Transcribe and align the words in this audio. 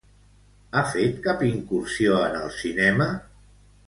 Ha 0.77 0.81
fet 0.93 1.19
cap 1.27 1.43
incursió 1.47 2.15
en 2.29 2.39
el 2.39 2.49
cinema? 2.63 3.07